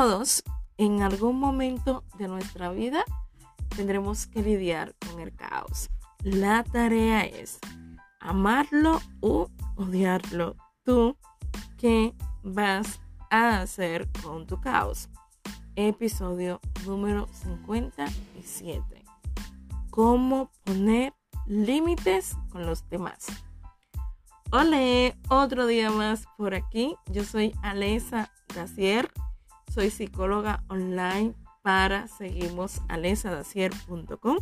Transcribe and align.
Todos 0.00 0.44
en 0.76 1.02
algún 1.02 1.40
momento 1.40 2.04
de 2.18 2.28
nuestra 2.28 2.70
vida 2.70 3.04
tendremos 3.74 4.28
que 4.28 4.42
lidiar 4.42 4.94
con 4.94 5.18
el 5.18 5.34
caos. 5.34 5.90
La 6.22 6.62
tarea 6.62 7.24
es 7.24 7.58
amarlo 8.20 9.00
o 9.20 9.50
odiarlo. 9.74 10.54
Tú, 10.84 11.16
¿qué 11.78 12.14
vas 12.44 13.00
a 13.28 13.58
hacer 13.58 14.08
con 14.22 14.46
tu 14.46 14.60
caos? 14.60 15.08
Episodio 15.74 16.60
número 16.86 17.26
57. 17.32 19.04
¿Cómo 19.90 20.52
poner 20.62 21.12
límites 21.48 22.36
con 22.50 22.66
los 22.66 22.88
demás? 22.88 23.26
Hola, 24.52 24.78
otro 25.28 25.66
día 25.66 25.90
más 25.90 26.24
por 26.36 26.54
aquí. 26.54 26.94
Yo 27.10 27.24
soy 27.24 27.52
Alesa 27.64 28.30
Dacier. 28.54 29.10
Soy 29.78 29.90
psicóloga 29.90 30.64
online 30.66 31.34
para 31.62 32.08
seguimosalesadacier.com. 32.08 34.38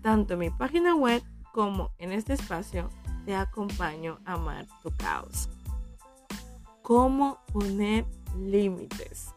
Tanto 0.00 0.34
en 0.34 0.38
mi 0.38 0.50
página 0.50 0.94
web 0.94 1.24
como 1.52 1.90
en 1.98 2.12
este 2.12 2.34
espacio 2.34 2.88
te 3.26 3.34
acompaño 3.34 4.20
a 4.24 4.34
amar 4.34 4.68
tu 4.80 4.96
caos. 4.96 5.48
¿Cómo 6.82 7.40
poner 7.52 8.06
límites? 8.38 9.34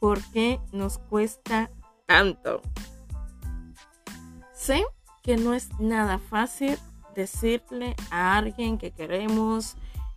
¿Por 0.00 0.22
qué 0.30 0.58
nos 0.72 0.96
cuesta 0.96 1.70
tanto? 2.06 2.62
Sé 4.54 4.82
que 5.22 5.36
no 5.36 5.52
es 5.52 5.78
nada 5.78 6.18
fácil 6.18 6.78
decirle 7.14 7.94
a 8.10 8.38
alguien 8.38 8.78
que 8.78 8.92
queremos, 8.92 9.76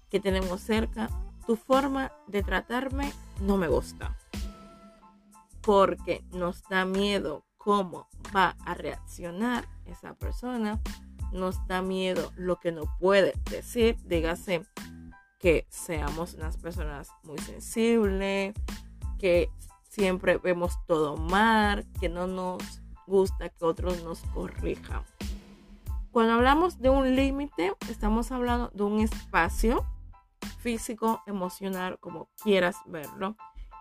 que 0.09 0.21
tenemos 0.21 0.61
cerca, 0.61 1.09
tu 1.45 1.57
forma 1.57 2.13
de 2.27 2.43
tratarme 2.43 3.11
no 3.41 3.57
me 3.57 3.67
gusta. 3.67 4.15
Porque 5.61 6.23
nos 6.31 6.63
da 6.63 6.85
miedo 6.85 7.45
cómo 7.57 8.07
va 8.35 8.55
a 8.65 8.73
reaccionar 8.73 9.67
esa 9.85 10.13
persona. 10.15 10.81
Nos 11.31 11.65
da 11.67 11.81
miedo 11.81 12.31
lo 12.35 12.59
que 12.59 12.71
no 12.71 12.83
puede 12.99 13.33
decir. 13.49 13.97
Dígase 14.05 14.65
que 15.39 15.65
seamos 15.69 16.35
unas 16.35 16.57
personas 16.57 17.09
muy 17.23 17.37
sensibles, 17.39 18.53
que 19.17 19.49
siempre 19.89 20.37
vemos 20.37 20.73
todo 20.87 21.17
mal, 21.17 21.85
que 21.99 22.09
no 22.09 22.27
nos 22.27 22.81
gusta 23.07 23.49
que 23.49 23.65
otros 23.65 24.03
nos 24.03 24.21
corrijan. 24.33 25.03
Cuando 26.11 26.33
hablamos 26.33 26.79
de 26.79 26.89
un 26.89 27.15
límite, 27.15 27.73
estamos 27.89 28.31
hablando 28.31 28.69
de 28.73 28.83
un 28.83 28.99
espacio 28.99 29.85
físico, 30.59 31.21
emocional, 31.25 31.99
como 31.99 32.29
quieras 32.43 32.75
verlo, 32.85 33.35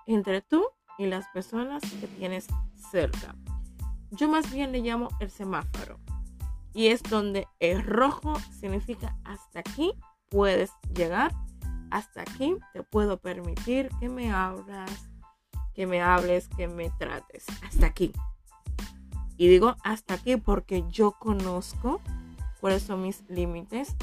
entre 0.07 0.41
tú 0.41 0.65
y 1.01 1.07
las 1.07 1.27
personas 1.29 1.83
que 1.99 2.07
tienes 2.07 2.47
cerca. 2.93 3.35
Yo 4.11 4.29
más 4.29 4.53
bien 4.53 4.71
le 4.71 4.81
llamo 4.81 5.09
el 5.19 5.31
semáforo. 5.31 5.99
Y 6.75 6.89
es 6.89 7.03
donde 7.03 7.49
el 7.59 7.83
rojo 7.83 8.35
significa 8.61 9.17
hasta 9.25 9.61
aquí 9.61 9.93
puedes 10.29 10.71
llegar, 10.95 11.35
hasta 11.91 12.21
aquí 12.21 12.55
te 12.75 12.83
puedo 12.83 13.19
permitir 13.19 13.89
que 13.99 14.11
me 14.11 14.31
hablas, 14.31 15.09
que 15.75 15.87
me 15.87 16.03
hables, 16.03 16.49
que 16.49 16.69
me 16.69 16.91
trates, 16.91 17.47
hasta 17.67 17.87
aquí. 17.87 18.13
Y 19.39 19.49
digo 19.49 19.77
hasta 19.83 20.15
aquí 20.15 20.37
porque 20.37 20.85
yo 20.91 21.13
conozco 21.13 22.03
cuáles 22.61 22.83
son 22.83 23.03
mis 23.03 23.25
límites. 23.31 23.97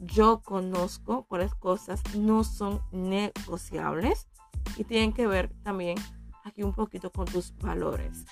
Yo 0.00 0.42
conozco 0.42 1.24
cuáles 1.24 1.54
cosas 1.54 2.02
no 2.14 2.44
son 2.44 2.82
negociables 2.92 4.28
y 4.76 4.84
tienen 4.84 5.14
que 5.14 5.26
ver 5.26 5.50
también 5.62 5.96
aquí 6.44 6.62
un 6.62 6.72
poquito 6.72 7.10
con 7.10 7.26
tus 7.26 7.56
valores. 7.58 8.24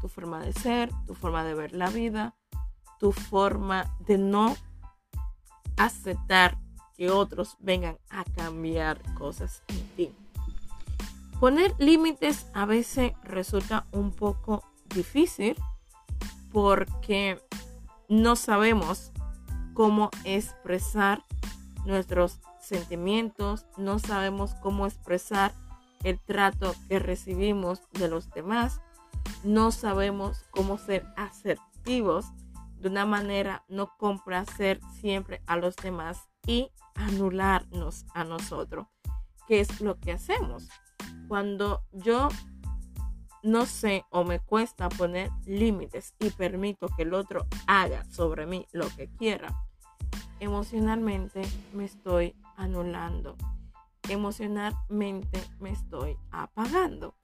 Tu 0.00 0.08
forma 0.08 0.40
de 0.40 0.52
ser, 0.52 0.90
tu 1.06 1.14
forma 1.14 1.44
de 1.44 1.54
ver 1.54 1.72
la 1.72 1.90
vida, 1.90 2.34
tu 2.98 3.12
forma 3.12 3.96
de 4.06 4.18
no 4.18 4.56
aceptar 5.76 6.58
que 6.96 7.10
otros 7.10 7.56
vengan 7.60 7.98
a 8.10 8.24
cambiar 8.24 9.00
cosas 9.14 9.62
en 9.68 9.88
ti. 9.96 10.14
Poner 11.38 11.74
límites 11.78 12.46
a 12.54 12.66
veces 12.66 13.12
resulta 13.24 13.86
un 13.92 14.12
poco 14.12 14.64
difícil 14.94 15.56
porque 16.52 17.40
no 18.08 18.36
sabemos 18.36 19.10
cómo 19.74 20.10
expresar 20.24 21.24
nuestros 21.84 22.40
sentimientos, 22.60 23.66
no 23.76 23.98
sabemos 23.98 24.54
cómo 24.54 24.86
expresar 24.86 25.52
el 26.04 26.20
trato 26.20 26.74
que 26.88 26.98
recibimos 26.98 27.80
de 27.92 28.08
los 28.08 28.30
demás, 28.30 28.80
no 29.44 29.70
sabemos 29.70 30.44
cómo 30.50 30.78
ser 30.78 31.06
asertivos 31.16 32.26
de 32.78 32.88
una 32.88 33.06
manera 33.06 33.64
no 33.68 33.96
complacer 33.96 34.80
siempre 35.00 35.40
a 35.46 35.56
los 35.56 35.76
demás 35.76 36.28
y 36.46 36.70
anularnos 36.94 38.04
a 38.14 38.24
nosotros. 38.24 38.86
¿Qué 39.46 39.60
es 39.60 39.80
lo 39.80 39.98
que 39.98 40.12
hacemos? 40.12 40.68
Cuando 41.28 41.84
yo 41.92 42.28
no 43.42 43.66
sé 43.66 44.04
o 44.10 44.24
me 44.24 44.40
cuesta 44.40 44.88
poner 44.88 45.30
límites 45.46 46.14
y 46.18 46.30
permito 46.30 46.88
que 46.88 47.02
el 47.02 47.14
otro 47.14 47.46
haga 47.66 48.04
sobre 48.10 48.46
mí 48.46 48.66
lo 48.72 48.88
que 48.96 49.08
quiera, 49.08 49.54
emocionalmente 50.40 51.42
me 51.72 51.84
estoy 51.84 52.34
anulando. 52.56 53.36
Emocionalmente 54.08 55.42
me 55.60 55.70
estoy 55.70 56.16
apagando. 56.30 57.14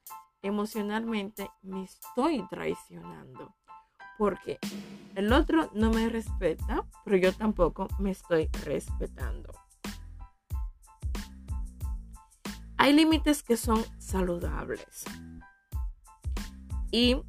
Emocionalmente 0.42 1.50
me 1.62 1.84
estoy 1.84 2.46
traicionando. 2.48 3.54
Porque 4.16 4.58
el 5.14 5.32
otro 5.32 5.70
no 5.74 5.90
me 5.90 6.08
respeta, 6.08 6.84
pero 7.04 7.16
yo 7.16 7.32
tampoco 7.32 7.88
me 7.98 8.10
estoy 8.10 8.48
respetando. 8.64 9.52
Hay 12.76 12.92
límites 12.92 13.42
que 13.42 13.56
son 13.56 13.84
saludables 13.98 15.04
y 16.90 17.20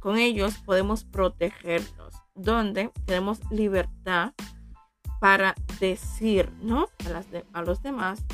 con 0.00 0.16
ellos 0.16 0.58
podemos 0.58 1.04
protegernos, 1.04 2.14
donde 2.34 2.92
tenemos 3.04 3.40
libertad 3.50 4.32
para 5.20 5.54
decir, 5.80 6.52
¿no? 6.60 6.88
A, 7.52 7.62
los 7.62 7.82
demás, 7.82 8.24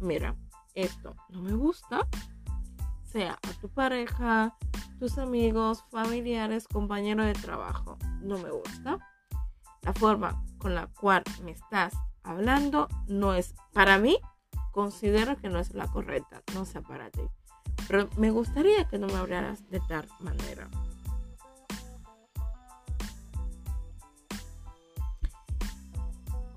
mira, 0.00 0.34
esto 0.74 1.14
no 1.28 1.42
me 1.42 1.52
gusta, 1.52 2.06
sea 3.04 3.32
a 3.32 3.60
tu 3.60 3.68
pareja, 3.68 4.56
tus 4.98 5.18
amigos, 5.18 5.84
familiares, 5.90 6.68
compañeros 6.68 7.26
de 7.26 7.34
trabajo, 7.34 7.98
no 8.20 8.38
me 8.38 8.50
gusta. 8.50 8.98
La 9.82 9.94
forma 9.94 10.44
con 10.58 10.74
la 10.74 10.86
cual 10.88 11.22
me 11.42 11.52
estás 11.52 11.94
hablando 12.22 12.88
no 13.08 13.34
es 13.34 13.54
para 13.72 13.98
mí, 13.98 14.18
considero 14.72 15.36
que 15.38 15.48
no 15.48 15.58
es 15.58 15.74
la 15.74 15.86
correcta, 15.86 16.42
no 16.54 16.64
sea 16.64 16.82
para 16.82 17.10
ti. 17.10 17.22
Pero 17.88 18.08
me 18.16 18.30
gustaría 18.30 18.86
que 18.88 18.98
no 18.98 19.06
me 19.06 19.16
hablaras 19.16 19.68
de 19.70 19.80
tal 19.80 20.06
manera. 20.20 20.68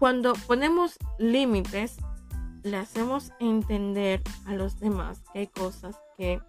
Cuando 0.04 0.34
ponemos 0.34 1.00
límites, 1.18 1.96
le 2.62 2.76
hacemos 2.76 3.32
entender 3.40 4.22
a 4.46 4.52
los 4.52 4.78
demás 4.78 5.24
que 5.32 5.40
hay 5.40 5.48
cosas 5.48 5.96
que 6.18 6.42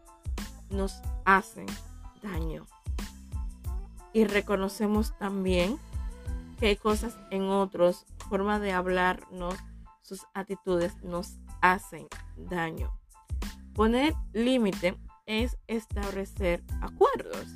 nos 0.71 1.01
hacen 1.25 1.67
daño. 2.21 2.67
Y 4.13 4.25
reconocemos 4.25 5.17
también 5.19 5.79
que 6.59 6.67
hay 6.67 6.75
cosas 6.75 7.17
en 7.31 7.45
otros, 7.45 8.07
forma 8.29 8.59
de 8.59 8.73
hablarnos, 8.73 9.55
sus 10.03 10.27
actitudes 10.35 11.01
nos 11.05 11.37
hacen 11.61 12.09
daño. 12.37 12.91
Poner 13.73 14.15
límite 14.33 14.99
es 15.27 15.59
establecer 15.69 16.65
acuerdos, 16.81 17.47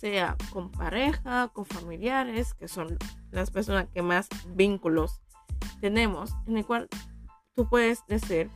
sea 0.00 0.34
con 0.50 0.70
pareja, 0.70 1.48
con 1.48 1.66
familiares, 1.66 2.54
que 2.54 2.68
son 2.68 2.96
las 3.30 3.50
personas 3.50 3.86
que 3.92 4.00
más 4.00 4.28
vínculos 4.48 5.20
tenemos, 5.82 6.32
en 6.46 6.56
el 6.56 6.64
cual 6.64 6.88
tú 7.54 7.68
puedes 7.68 8.06
decir, 8.06 8.50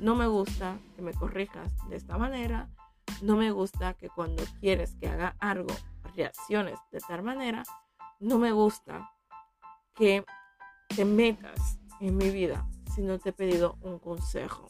no 0.00 0.14
me 0.14 0.28
gusta 0.28 0.78
que 0.94 1.02
me 1.02 1.12
corrijas 1.12 1.72
de 1.88 1.96
esta 1.96 2.16
manera, 2.16 2.68
no 3.22 3.36
me 3.36 3.50
gusta 3.50 3.94
que 3.94 4.08
cuando 4.08 4.44
quieres 4.60 4.94
que 5.00 5.08
haga 5.08 5.34
algo 5.40 5.74
reacciones 6.14 6.78
de 6.92 7.00
tal 7.00 7.24
manera, 7.24 7.64
no 8.20 8.38
me 8.38 8.52
gusta 8.52 9.10
que 9.96 10.24
te 10.94 11.04
metas 11.04 11.80
en 12.00 12.16
mi 12.16 12.30
vida 12.30 12.68
si 12.94 13.02
no 13.02 13.18
te 13.18 13.30
he 13.30 13.32
pedido 13.32 13.76
un 13.80 13.98
consejo. 13.98 14.68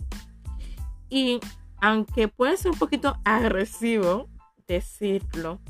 Y 1.10 1.38
aunque 1.82 2.28
puede 2.28 2.56
ser 2.56 2.72
un 2.72 2.78
poquito 2.78 3.18
agresivo 3.24 4.30
decirlo, 4.66 5.60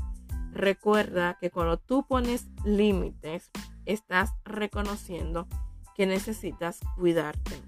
recuerda 0.55 1.37
que 1.41 1.51
cuando 1.51 1.79
tú 1.79 2.07
pones 2.07 2.47
límites, 2.65 3.51
estás 3.85 4.33
reconociendo 4.45 5.47
que 5.95 6.07
necesitas 6.07 6.81
cuidarte 6.97 7.61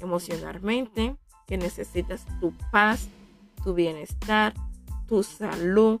emocionalmente, 0.00 1.16
que 1.46 1.56
necesitas 1.56 2.26
tu 2.40 2.52
paz, 2.72 3.08
tu 3.62 3.74
bienestar, 3.74 4.54
tu 5.06 5.22
salud, 5.22 6.00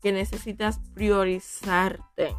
que 0.00 0.12
necesitas 0.12 0.80
priorizarte. 0.94 2.34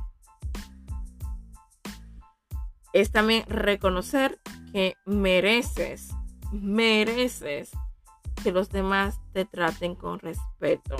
Es 2.93 3.11
también 3.11 3.43
reconocer 3.47 4.39
que 4.71 4.95
mereces, 5.05 6.09
mereces 6.51 7.71
que 8.43 8.51
los 8.51 8.69
demás 8.69 9.19
te 9.33 9.45
traten 9.45 9.95
con 9.95 10.19
respeto. 10.19 10.95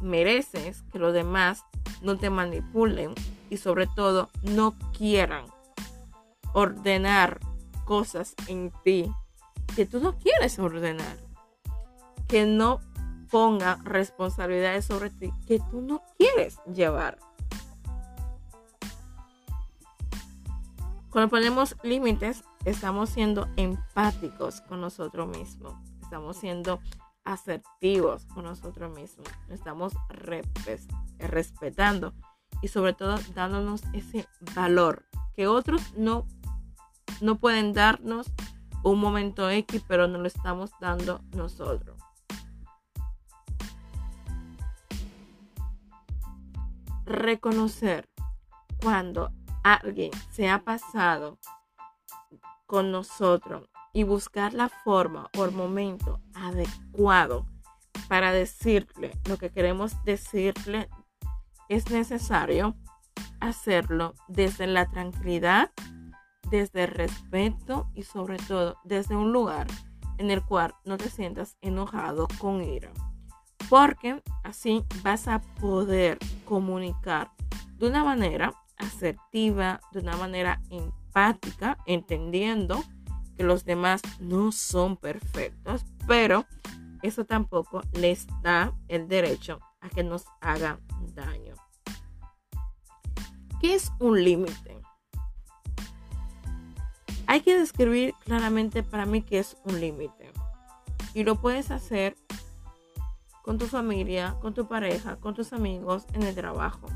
Mereces 0.00 0.82
que 0.92 0.98
los 0.98 1.12
demás 1.12 1.64
no 2.02 2.16
te 2.16 2.30
manipulen 2.30 3.14
y 3.50 3.56
sobre 3.56 3.86
todo 3.86 4.30
no 4.42 4.74
quieran 4.96 5.46
ordenar 6.52 7.40
cosas 7.84 8.34
en 8.48 8.72
ti 8.82 9.10
que 9.74 9.86
tú 9.86 10.00
no 10.00 10.18
quieres 10.18 10.58
ordenar. 10.58 11.16
Que 12.28 12.46
no 12.46 12.80
ponga 13.30 13.78
responsabilidades 13.84 14.84
sobre 14.84 15.10
ti 15.10 15.32
que 15.46 15.60
tú 15.70 15.80
no 15.80 16.02
quieres 16.16 16.58
llevar. 16.72 17.18
Cuando 21.10 21.30
ponemos 21.30 21.76
límites, 21.82 22.44
estamos 22.64 23.10
siendo 23.10 23.48
empáticos 23.56 24.60
con 24.62 24.80
nosotros 24.80 25.28
mismos. 25.28 25.74
Estamos 26.02 26.36
siendo 26.36 26.80
asertivos 27.26 28.24
con 28.26 28.44
nosotros 28.44 28.94
mismos. 28.96 29.26
Estamos 29.50 29.92
respetando 31.18 32.14
y 32.62 32.68
sobre 32.68 32.94
todo 32.94 33.18
dándonos 33.34 33.82
ese 33.92 34.26
valor 34.54 35.04
que 35.34 35.46
otros 35.46 35.94
no, 35.96 36.26
no 37.20 37.38
pueden 37.38 37.74
darnos 37.74 38.32
un 38.82 39.00
momento 39.00 39.50
X, 39.50 39.84
pero 39.86 40.08
no 40.08 40.18
lo 40.18 40.26
estamos 40.26 40.70
dando 40.80 41.20
nosotros. 41.32 42.00
Reconocer 47.04 48.08
cuando 48.80 49.32
alguien 49.62 50.12
se 50.30 50.48
ha 50.48 50.62
pasado 50.62 51.38
con 52.66 52.90
nosotros 52.90 53.68
y 53.92 54.04
buscar 54.04 54.54
la 54.54 54.68
forma 54.68 55.28
o 55.36 55.44
el 55.44 55.52
momento 55.52 56.20
adecuado 56.46 57.46
para 58.08 58.32
decirle 58.32 59.12
lo 59.28 59.38
que 59.38 59.50
queremos 59.50 59.92
decirle, 60.04 60.88
es 61.68 61.90
necesario 61.90 62.76
hacerlo 63.40 64.14
desde 64.28 64.66
la 64.66 64.86
tranquilidad, 64.86 65.70
desde 66.50 66.84
el 66.84 66.90
respeto 66.90 67.90
y 67.94 68.02
sobre 68.04 68.36
todo 68.36 68.76
desde 68.84 69.16
un 69.16 69.32
lugar 69.32 69.66
en 70.18 70.30
el 70.30 70.42
cual 70.44 70.74
no 70.84 70.96
te 70.96 71.10
sientas 71.10 71.56
enojado 71.60 72.28
con 72.38 72.62
ira. 72.62 72.92
Porque 73.68 74.22
así 74.44 74.84
vas 75.02 75.26
a 75.28 75.40
poder 75.60 76.18
comunicar 76.44 77.32
de 77.74 77.88
una 77.88 78.04
manera 78.04 78.54
asertiva, 78.78 79.80
de 79.92 80.00
una 80.00 80.16
manera 80.16 80.62
empática, 80.70 81.78
entendiendo 81.86 82.82
que 83.36 83.44
los 83.44 83.64
demás 83.64 84.02
no 84.20 84.52
son 84.52 84.96
perfectos, 84.96 85.84
pero 86.06 86.46
eso 87.02 87.24
tampoco 87.24 87.82
les 87.92 88.26
da 88.42 88.72
el 88.88 89.08
derecho 89.08 89.60
a 89.80 89.88
que 89.88 90.02
nos 90.02 90.24
hagan 90.40 90.80
daño. 91.14 91.54
¿Qué 93.60 93.74
es 93.74 93.92
un 93.98 94.22
límite? 94.22 94.80
Hay 97.26 97.40
que 97.40 97.58
describir 97.58 98.14
claramente 98.24 98.82
para 98.82 99.06
mí 99.06 99.22
qué 99.22 99.40
es 99.40 99.56
un 99.64 99.80
límite. 99.80 100.32
Y 101.14 101.24
lo 101.24 101.40
puedes 101.40 101.70
hacer 101.70 102.16
con 103.42 103.58
tu 103.58 103.66
familia, 103.66 104.36
con 104.40 104.54
tu 104.54 104.66
pareja, 104.66 105.16
con 105.16 105.34
tus 105.34 105.52
amigos, 105.52 106.06
en 106.12 106.22
el 106.22 106.34
trabajo. 106.34 106.86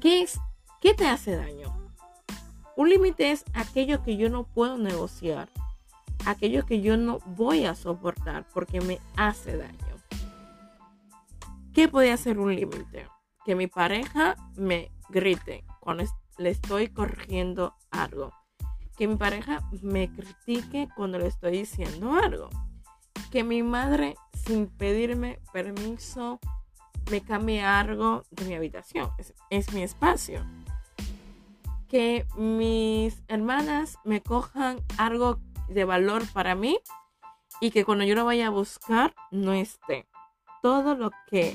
¿Qué 0.00 0.22
es 0.22 0.38
¿Qué 0.82 0.94
te 0.94 1.06
hace 1.06 1.36
daño? 1.36 1.81
Un 2.74 2.88
límite 2.88 3.32
es 3.32 3.44
aquello 3.52 4.02
que 4.02 4.16
yo 4.16 4.30
no 4.30 4.44
puedo 4.44 4.78
negociar, 4.78 5.50
aquello 6.24 6.64
que 6.64 6.80
yo 6.80 6.96
no 6.96 7.18
voy 7.26 7.66
a 7.66 7.74
soportar 7.74 8.46
porque 8.52 8.80
me 8.80 8.98
hace 9.14 9.58
daño. 9.58 9.96
¿Qué 11.74 11.88
puede 11.88 12.12
hacer 12.12 12.38
un 12.38 12.54
límite? 12.54 13.06
Que 13.44 13.54
mi 13.54 13.66
pareja 13.66 14.36
me 14.56 14.90
grite 15.10 15.64
cuando 15.80 16.04
le 16.38 16.50
estoy 16.50 16.88
corrigiendo 16.88 17.74
algo. 17.90 18.32
Que 18.96 19.06
mi 19.06 19.16
pareja 19.16 19.68
me 19.82 20.10
critique 20.10 20.88
cuando 20.96 21.18
le 21.18 21.26
estoy 21.26 21.52
diciendo 21.52 22.14
algo. 22.14 22.48
Que 23.30 23.44
mi 23.44 23.62
madre, 23.62 24.14
sin 24.46 24.66
pedirme 24.66 25.40
permiso, 25.52 26.40
me 27.10 27.20
cambie 27.20 27.62
algo 27.62 28.22
de 28.30 28.44
mi 28.46 28.54
habitación. 28.54 29.10
es 29.50 29.72
mi 29.74 29.82
espacio 29.82 30.42
que 31.92 32.26
mis 32.38 33.22
hermanas 33.28 33.98
me 34.02 34.22
cojan 34.22 34.80
algo 34.96 35.38
de 35.68 35.84
valor 35.84 36.22
para 36.32 36.54
mí 36.54 36.78
y 37.60 37.70
que 37.70 37.84
cuando 37.84 38.04
yo 38.04 38.14
lo 38.14 38.24
vaya 38.24 38.46
a 38.46 38.50
buscar 38.50 39.14
no 39.30 39.52
esté. 39.52 40.08
Todo 40.62 40.94
lo 40.94 41.10
que, 41.28 41.54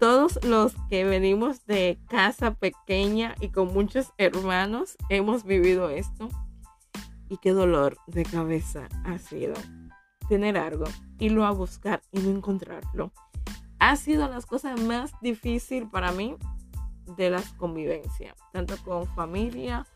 todos 0.00 0.44
los 0.44 0.74
que 0.90 1.04
venimos 1.04 1.64
de 1.66 1.96
casa 2.08 2.54
pequeña 2.54 3.36
y 3.40 3.50
con 3.50 3.72
muchos 3.72 4.12
hermanos 4.18 4.96
hemos 5.08 5.44
vivido 5.44 5.90
esto. 5.90 6.28
Y 7.28 7.36
qué 7.36 7.52
dolor 7.52 7.96
de 8.08 8.24
cabeza 8.24 8.88
ha 9.04 9.18
sido 9.18 9.54
tener 10.28 10.58
algo, 10.58 10.86
irlo 11.20 11.46
a 11.46 11.52
buscar 11.52 12.02
y 12.10 12.18
no 12.18 12.30
encontrarlo. 12.30 13.12
Ha 13.78 13.94
sido 13.94 14.26
las 14.26 14.44
cosas 14.44 14.80
más 14.80 15.12
difíciles 15.20 15.88
para 15.88 16.10
mí 16.10 16.36
de 17.16 17.30
las 17.30 17.52
convivencias, 17.54 18.36
tanto 18.52 18.76
con 18.84 19.06
familia 19.06 19.86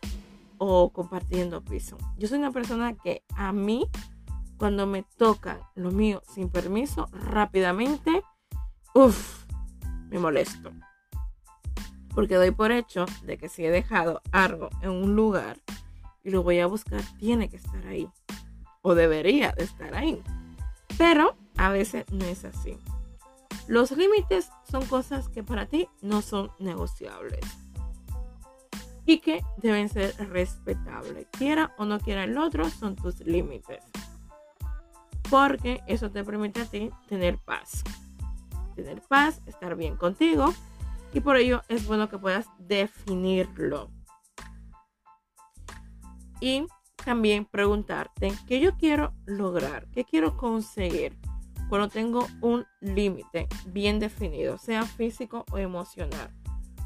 o 0.59 0.91
compartiendo 0.91 1.63
piso. 1.63 1.97
Yo 2.17 2.29
soy 2.29 2.39
una 2.39 2.53
persona 2.53 2.95
que 2.95 3.23
a 3.35 3.53
mí, 3.53 3.89
cuando 4.59 4.87
me 4.87 5.03
tocan 5.03 5.61
lo 5.75 5.91
mío 5.91 6.23
sin 6.35 6.49
permiso, 6.49 7.09
rápidamente, 7.13 8.23
uff, 8.95 9.45
me 10.09 10.19
molesto. 10.19 10.73
Porque 12.15 12.37
doy 12.37 12.51
por 12.51 12.73
hecho 12.73 13.05
de 13.25 13.37
que 13.37 13.49
si 13.49 13.65
he 13.65 13.71
dejado 13.71 14.23
algo 14.33 14.71
en 14.81 14.91
un 14.91 15.15
lugar 15.15 15.59
y 16.25 16.31
lo 16.31 16.43
voy 16.43 16.61
a 16.61 16.67
buscar, 16.67 17.03
tiene 17.19 17.49
que 17.51 17.57
estar 17.57 17.87
ahí. 17.87 18.09
O 18.81 18.95
debería 18.95 19.53
de 19.53 19.65
estar 19.65 19.95
ahí. 19.95 20.23
Pero 20.97 21.37
a 21.57 21.69
veces 21.69 22.07
no 22.11 22.25
es 22.25 22.45
así. 22.45 22.79
Los 23.69 23.91
límites 23.91 24.51
son 24.71 24.87
cosas 24.87 25.29
que 25.29 25.43
para 25.43 25.67
ti 25.67 25.89
no 26.01 26.23
son 26.23 26.53
negociables 26.59 27.41
y 29.07 29.19
que 29.19 29.43
deben 29.57 29.89
ser 29.89 30.15
respetables. 30.31 31.27
Quiera 31.31 31.75
o 31.79 31.85
no 31.85 31.99
quiera 31.99 32.25
el 32.25 32.37
otro, 32.39 32.69
son 32.69 32.97
tus 32.97 33.21
límites. 33.21 33.83
Porque 35.31 35.83
eso 35.87 36.11
te 36.11 36.25
permite 36.25 36.63
a 36.63 36.67
ti 36.67 36.91
tener 37.09 37.39
paz. 37.39 37.83
Tener 38.75 39.01
paz, 39.03 39.41
estar 39.47 39.77
bien 39.77 39.97
contigo. 39.97 40.53
Y 41.13 41.21
por 41.21 41.37
ello 41.37 41.63
es 41.69 41.87
bueno 41.87 42.09
que 42.09 42.19
puedas 42.19 42.47
definirlo. 42.59 43.91
Y 46.41 46.67
también 47.05 47.47
preguntarte 47.47 48.33
qué 48.47 48.61
yo 48.61 48.77
quiero 48.77 49.15
lograr, 49.25 49.89
qué 49.93 50.05
quiero 50.05 50.37
conseguir 50.37 51.17
cuando 51.69 51.89
tengo 51.89 52.27
un 52.41 52.65
límite 52.81 53.49
bien 53.67 53.99
definido, 53.99 54.59
sea 54.59 54.85
físico 54.85 55.45
o 55.51 55.59
emocional. 55.59 56.31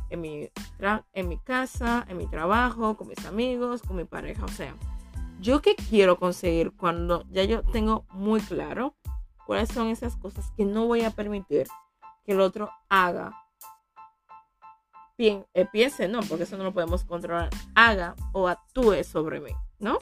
En 0.09 0.21
mi, 0.21 1.39
casa, 1.45 2.05
en 2.09 2.17
mi 2.17 2.27
trabajo, 2.27 2.97
con 2.97 3.09
mis 3.09 3.25
amigos, 3.27 3.83
con 3.83 3.97
mi 3.97 4.05
pareja. 4.05 4.45
O 4.45 4.49
sea, 4.49 4.75
yo 5.41 5.63
qué 5.63 5.77
quiero 5.77 6.19
conseguir 6.19 6.73
cuando 6.73 7.25
ya 7.31 7.45
yo 7.45 7.63
tengo 7.63 8.05
muy 8.11 8.41
claro 8.41 8.97
cuáles 9.47 9.69
son 9.69 9.89
esas 9.89 10.17
cosas 10.17 10.51
que 10.57 10.65
no 10.65 10.87
voy 10.87 11.03
a 11.03 11.11
permitir 11.11 11.69
que 12.25 12.33
el 12.33 12.41
otro 12.41 12.71
haga. 12.89 13.33
Bien, 15.17 15.47
eh, 15.55 15.67
piense, 15.71 16.09
no, 16.09 16.21
porque 16.23 16.45
eso 16.45 16.57
no 16.57 16.65
lo 16.65 16.73
podemos 16.73 17.05
controlar. 17.05 17.51
Haga 17.75 18.17
o 18.33 18.49
actúe 18.49 19.05
sobre 19.05 19.41
mí, 19.41 19.53
¿no? 19.79 19.99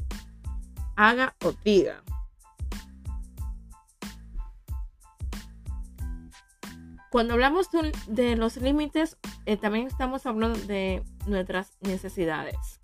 Haga 0.96 1.34
o 1.44 1.52
diga. 1.64 2.02
Cuando 7.10 7.34
hablamos 7.34 7.68
de, 8.06 8.36
los 8.36 8.58
límites, 8.58 9.16
eh, 9.46 9.56
también 9.56 9.86
estamos 9.86 10.26
hablando 10.26 10.58
de 10.58 11.02
nuestras 11.26 11.78
necesidades. 11.80 12.80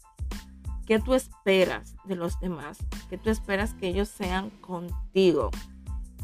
¿Qué 0.86 0.98
tú 0.98 1.14
esperas 1.14 1.94
de 2.04 2.16
los 2.16 2.40
demás? 2.40 2.78
¿Qué 3.10 3.18
tú 3.18 3.28
esperas 3.28 3.74
que 3.74 3.88
ellos 3.88 4.08
sean 4.08 4.48
contigo? 4.60 5.50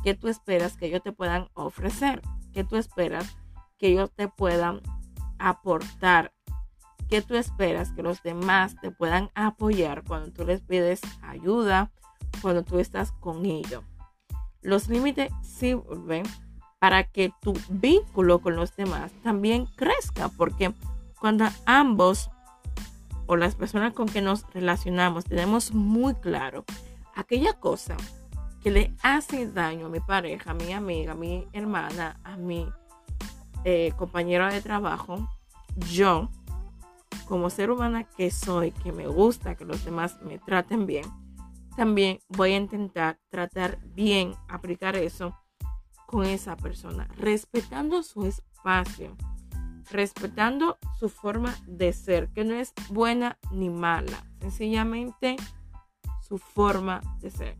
¿Qué 0.02 0.14
tú 0.14 0.28
esperas 0.28 0.78
que 0.78 0.86
ellos 0.86 1.02
te 1.02 1.12
puedan 1.12 1.48
ofrecer? 1.52 2.22
¿Qué 2.54 2.64
tú 2.64 2.76
esperas 2.76 3.36
que 3.78 3.88
ellos 3.88 4.10
te 4.14 4.28
puedan 4.28 4.80
aportar? 5.38 6.32
¿Qué 7.10 7.20
tú 7.20 7.34
esperas 7.34 7.92
que 7.92 8.02
los 8.02 8.22
demás 8.22 8.76
te 8.80 8.90
puedan 8.90 9.30
apoyar 9.34 10.04
cuando 10.04 10.32
tú 10.32 10.46
les 10.46 10.62
pides 10.62 11.00
ayuda, 11.20 11.90
cuando 12.40 12.62
tú 12.62 12.78
estás 12.78 13.12
con 13.12 13.44
ellos? 13.44 13.84
Los 14.62 14.88
límites 14.88 15.32
sirven 15.42 16.24
para 16.80 17.04
que 17.04 17.32
tu 17.40 17.52
vínculo 17.68 18.40
con 18.40 18.56
los 18.56 18.74
demás 18.74 19.12
también 19.22 19.66
crezca, 19.76 20.28
porque 20.30 20.74
cuando 21.20 21.44
ambos 21.66 22.30
o 23.26 23.36
las 23.36 23.54
personas 23.54 23.92
con 23.92 24.08
que 24.08 24.22
nos 24.22 24.50
relacionamos 24.52 25.24
tenemos 25.24 25.72
muy 25.72 26.14
claro 26.14 26.64
aquella 27.14 27.52
cosa 27.52 27.96
que 28.62 28.70
le 28.70 28.94
hace 29.02 29.46
daño 29.46 29.86
a 29.86 29.90
mi 29.90 30.00
pareja, 30.00 30.50
a 30.50 30.54
mi 30.54 30.72
amiga, 30.72 31.12
a 31.12 31.14
mi 31.14 31.46
hermana, 31.52 32.18
a 32.24 32.36
mi 32.36 32.66
eh, 33.64 33.92
compañero 33.96 34.50
de 34.50 34.60
trabajo, 34.60 35.28
yo, 35.92 36.30
como 37.26 37.50
ser 37.50 37.70
humana 37.70 38.04
que 38.04 38.30
soy, 38.30 38.72
que 38.72 38.92
me 38.92 39.06
gusta 39.06 39.54
que 39.54 39.64
los 39.64 39.84
demás 39.84 40.18
me 40.22 40.38
traten 40.38 40.86
bien, 40.86 41.04
también 41.76 42.20
voy 42.28 42.52
a 42.52 42.56
intentar 42.56 43.18
tratar 43.30 43.78
bien, 43.94 44.34
aplicar 44.48 44.96
eso 44.96 45.34
con 46.10 46.24
esa 46.24 46.56
persona, 46.56 47.06
respetando 47.16 48.02
su 48.02 48.26
espacio, 48.26 49.16
respetando 49.92 50.76
su 50.98 51.08
forma 51.08 51.56
de 51.68 51.92
ser, 51.92 52.30
que 52.30 52.42
no 52.42 52.54
es 52.54 52.72
buena 52.88 53.38
ni 53.52 53.70
mala, 53.70 54.26
sencillamente 54.40 55.36
su 56.20 56.38
forma 56.38 57.00
de 57.20 57.30
ser. 57.30 57.56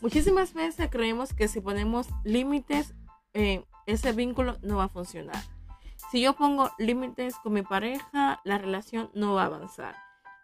Muchísimas 0.00 0.52
veces 0.52 0.90
creemos 0.90 1.32
que 1.32 1.46
si 1.46 1.60
ponemos 1.60 2.08
límites, 2.24 2.92
eh, 3.32 3.64
ese 3.86 4.10
vínculo 4.10 4.58
no 4.62 4.78
va 4.78 4.84
a 4.84 4.88
funcionar. 4.88 5.44
Si 6.10 6.20
yo 6.20 6.32
pongo 6.32 6.72
límites 6.76 7.36
con 7.36 7.52
mi 7.52 7.62
pareja, 7.62 8.40
la 8.42 8.58
relación 8.58 9.10
no 9.14 9.34
va 9.34 9.44
a 9.44 9.46
avanzar. 9.46 9.94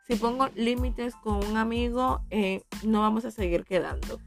Si 0.07 0.15
pongo 0.15 0.47
límites 0.55 1.17
con 1.17 1.45
un 1.45 1.57
amigo, 1.57 2.21
eh, 2.31 2.63
no 2.85 3.01
vamos 3.01 3.25
a 3.25 3.33
seguir 3.33 3.65
quedando. 3.65 4.21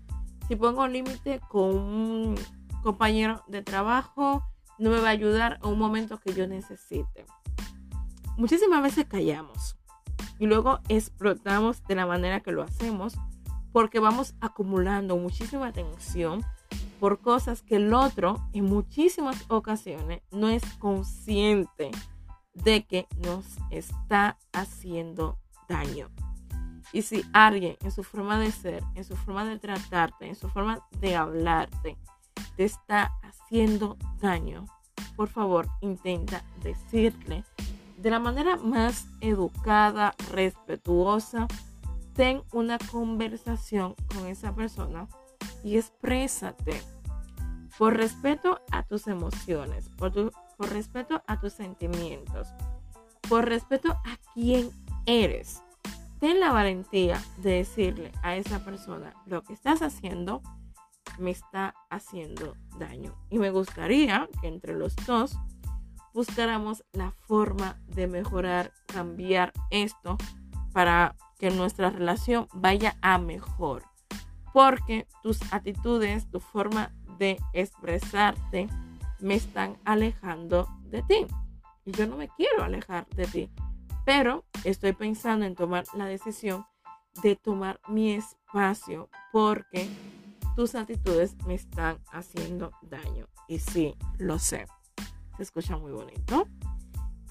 Si 0.51 0.58
pongo 0.58 0.86
límite 0.86 1.39
con 1.48 1.77
un 1.77 2.36
compañero 2.84 3.41
de 3.48 3.62
trabajo, 3.62 4.43
no 4.77 4.89
me 4.89 5.00
va 5.00 5.08
a 5.08 5.12
ayudar 5.12 5.60
a 5.62 5.70
un 5.70 5.79
momento 5.79 6.20
que 6.20 6.34
yo 6.34 6.46
necesite. 6.46 7.25
Muchísimas 8.36 8.84
veces 8.84 9.05
callamos 9.05 9.77
y 10.39 10.48
luego 10.48 10.81
explotamos 10.89 11.81
de 11.88 11.96
la 11.96 12.05
manera 12.05 12.41
que 12.41 12.51
lo 12.51 12.63
hacemos 12.63 13.15
porque 13.72 14.01
vamos 14.01 14.36
acumulando 14.41 15.15
muchísima 15.15 15.72
tensión 15.72 16.43
por 17.00 17.22
cosas 17.22 17.62
que 17.62 17.77
el 17.77 17.93
otro 17.93 18.46
en 18.51 18.65
muchísimas 18.65 19.46
ocasiones 19.48 20.22
no 20.31 20.50
es 20.50 20.65
consciente 20.79 21.91
de 22.55 22.86
que 22.86 23.08
nos 23.24 23.46
está 23.70 24.38
haciendo 24.51 25.38
daño. 25.70 26.10
Y 26.93 27.03
si 27.03 27.24
alguien 27.33 27.77
en 27.81 27.91
su 27.91 28.03
forma 28.03 28.39
de 28.39 28.51
ser, 28.51 28.83
en 28.95 29.03
su 29.03 29.15
forma 29.15 29.45
de 29.45 29.60
tratarte, 29.60 30.27
en 30.27 30.36
su 30.36 30.50
forma 30.50 30.86
de 31.00 31.15
hablarte, 31.15 31.98
te 32.55 32.65
está 32.65 33.13
haciendo 33.24 33.98
daño, 34.19 34.65
por 35.15 35.29
favor 35.29 35.67
intenta 35.81 36.43
decirle 36.63 37.43
de 38.01 38.10
la 38.10 38.19
manera 38.19 38.57
más 38.57 39.07
educada, 39.21 40.15
respetuosa, 40.31 41.48
ten 42.15 42.41
una 42.51 42.79
conversación 42.79 43.95
con 44.13 44.25
esa 44.25 44.55
persona 44.55 45.07
y 45.63 45.77
exprésate 45.77 46.81
por 47.77 47.95
respeto 47.95 48.60
a 48.71 48.83
tus 48.83 49.07
emociones, 49.07 49.89
por, 49.98 50.31
por 50.57 50.69
respeto 50.69 51.24
a 51.27 51.39
tus 51.39 51.53
sentimientos, 51.53 52.48
por 53.29 53.48
respeto 53.48 53.91
a 53.91 54.17
quién 54.33 54.71
eres. 55.05 55.62
Ten 56.21 56.39
la 56.39 56.51
valentía 56.51 57.19
de 57.37 57.53
decirle 57.53 58.11
a 58.21 58.35
esa 58.35 58.63
persona 58.63 59.15
lo 59.25 59.41
que 59.41 59.53
estás 59.53 59.81
haciendo 59.81 60.43
me 61.17 61.31
está 61.31 61.73
haciendo 61.89 62.55
daño. 62.77 63.15
Y 63.31 63.39
me 63.39 63.49
gustaría 63.49 64.29
que 64.39 64.47
entre 64.47 64.75
los 64.75 64.95
dos 65.07 65.35
buscáramos 66.13 66.85
la 66.93 67.09
forma 67.09 67.81
de 67.87 68.05
mejorar, 68.05 68.71
cambiar 68.85 69.51
esto 69.71 70.19
para 70.73 71.15
que 71.39 71.49
nuestra 71.49 71.89
relación 71.89 72.47
vaya 72.53 72.95
a 73.01 73.17
mejor. 73.17 73.81
Porque 74.53 75.07
tus 75.23 75.41
actitudes, 75.51 76.29
tu 76.29 76.39
forma 76.39 76.91
de 77.17 77.39
expresarte 77.53 78.67
me 79.19 79.33
están 79.33 79.75
alejando 79.85 80.67
de 80.83 81.01
ti. 81.01 81.25
Y 81.83 81.93
yo 81.93 82.05
no 82.05 82.15
me 82.15 82.29
quiero 82.29 82.63
alejar 82.63 83.07
de 83.15 83.25
ti. 83.25 83.51
Pero 84.05 84.46
estoy 84.63 84.93
pensando 84.93 85.46
en 85.46 85.55
tomar 85.55 85.86
la 85.93 86.05
decisión 86.05 86.65
de 87.24 87.36
tomar 87.36 87.79
mi 87.88 88.12
espacio 88.13 89.10
porque 89.31 89.89
tus 90.55 90.75
actitudes 90.75 91.36
me 91.46 91.55
están 91.55 92.00
haciendo 92.12 92.72
daño. 92.81 93.27
Y 93.48 93.60
sí, 93.60 93.96
lo 94.17 94.39
sé. 94.39 94.65
Se 95.38 95.43
escucha 95.43 95.77
muy 95.77 95.91
bonito 95.91 96.48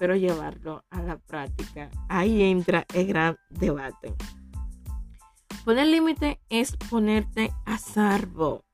pero 0.01 0.15
llevarlo 0.15 0.83
a 0.89 1.03
la 1.03 1.19
práctica, 1.19 1.91
ahí 2.09 2.41
entra 2.41 2.87
el 2.95 3.05
gran 3.05 3.37
debate. 3.51 4.15
Poner 5.63 5.85
límite 5.85 6.39
es 6.49 6.75
ponerte 6.89 7.53
a 7.67 7.77
salvo, 7.77 8.65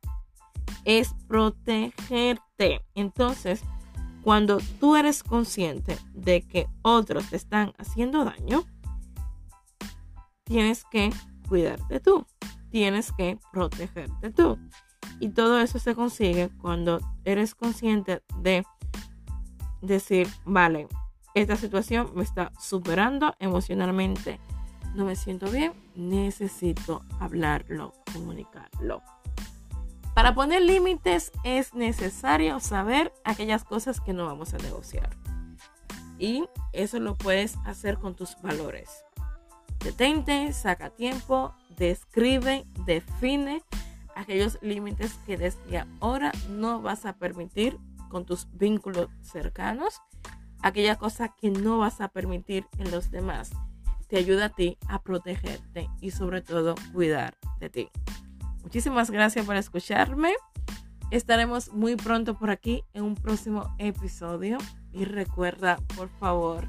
es 0.85 1.13
protegerte. 1.27 2.85
Entonces, 2.95 3.61
cuando 4.27 4.57
tú 4.81 4.97
eres 4.97 5.23
consciente 5.23 5.97
de 6.13 6.41
que 6.41 6.67
otros 6.81 7.29
te 7.29 7.37
están 7.37 7.71
haciendo 7.77 8.25
daño, 8.25 8.65
tienes 10.43 10.83
que 10.91 11.11
cuidarte 11.47 12.01
tú, 12.01 12.27
tienes 12.69 13.13
que 13.13 13.39
protegerte 13.53 14.29
tú. 14.31 14.57
Y 15.21 15.29
todo 15.29 15.61
eso 15.61 15.79
se 15.79 15.95
consigue 15.95 16.49
cuando 16.59 16.99
eres 17.23 17.55
consciente 17.55 18.21
de 18.41 18.65
decir, 19.81 20.27
vale, 20.43 20.89
esta 21.33 21.55
situación 21.55 22.11
me 22.13 22.23
está 22.23 22.51
superando 22.59 23.33
emocionalmente. 23.39 24.41
No 24.93 25.05
me 25.05 25.15
siento 25.15 25.49
bien, 25.49 25.71
necesito 25.95 27.01
hablarlo, 27.21 27.93
comunicarlo. 28.11 29.01
Para 30.17 30.33
poner 30.33 30.63
límites 30.63 31.31
es 31.43 31.75
necesario 31.75 32.59
saber 32.59 33.13
aquellas 33.23 33.63
cosas 33.63 34.01
que 34.01 34.13
no 34.13 34.25
vamos 34.25 34.51
a 34.55 34.57
negociar. 34.57 35.11
Y 36.17 36.45
eso 36.73 36.99
lo 36.99 37.13
puedes 37.13 37.55
hacer 37.65 37.99
con 37.99 38.15
tus 38.15 38.35
valores. 38.41 39.05
Detente, 39.77 40.51
saca 40.53 40.89
tiempo, 40.89 41.53
describe, 41.77 42.65
define 42.83 43.61
aquellos 44.15 44.57
límites 44.63 45.19
que 45.27 45.37
desde 45.37 45.85
ahora 45.99 46.31
no 46.49 46.81
vas 46.81 47.05
a 47.05 47.13
permitir 47.13 47.77
con 48.09 48.25
tus 48.25 48.47
vínculos 48.53 49.09
cercanos 49.21 50.01
aquella 50.63 50.95
cosa 50.95 51.27
que 51.27 51.51
no 51.51 51.77
vas 51.77 52.01
a 52.01 52.07
permitir 52.07 52.65
en 52.79 52.89
los 52.89 53.11
demás. 53.11 53.51
Te 54.07 54.17
ayuda 54.17 54.45
a 54.45 54.49
ti 54.49 54.79
a 54.87 54.99
protegerte 54.99 55.91
y 56.01 56.09
sobre 56.09 56.41
todo 56.41 56.73
cuidar 56.91 57.37
de 57.59 57.69
ti. 57.69 57.91
Muchísimas 58.67 59.09
gracias 59.09 59.45
por 59.45 59.55
escucharme. 59.55 60.33
Estaremos 61.09 61.71
muy 61.71 61.95
pronto 61.95 62.37
por 62.37 62.49
aquí 62.49 62.83
en 62.93 63.03
un 63.03 63.15
próximo 63.15 63.73
episodio. 63.77 64.57
Y 64.91 65.05
recuerda, 65.05 65.77
por 65.95 66.09
favor, 66.19 66.67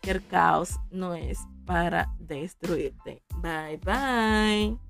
que 0.00 0.12
el 0.12 0.24
caos 0.24 0.78
no 0.92 1.14
es 1.14 1.40
para 1.66 2.14
destruirte. 2.20 3.24
Bye 3.42 3.80
bye. 3.84 4.89